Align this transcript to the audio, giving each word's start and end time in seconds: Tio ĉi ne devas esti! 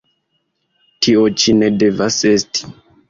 Tio 1.07 1.25
ĉi 1.43 1.57
ne 1.59 1.69
devas 1.85 2.21
esti! 2.31 2.73